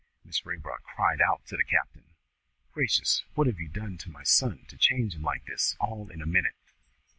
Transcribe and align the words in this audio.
Mrs. 0.25 0.43
Raybrock 0.45 0.81
cried 0.81 1.21
out 1.21 1.45
to 1.45 1.55
the 1.55 1.63
captain, 1.63 2.05
"Gracious! 2.71 3.23
what 3.35 3.45
have 3.45 3.59
you 3.59 3.69
done 3.69 3.99
to 3.99 4.09
my 4.09 4.23
son 4.23 4.65
to 4.69 4.75
change 4.75 5.13
him 5.13 5.21
like 5.21 5.45
this 5.45 5.77
all 5.79 6.09
in 6.09 6.23
a 6.23 6.25
minute?" 6.25 6.55